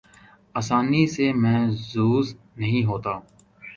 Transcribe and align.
آسانی 0.55 1.03
سے 1.07 1.25
محظوظ 1.33 2.25
نہیں 2.57 2.83
ہوتا 2.85 3.13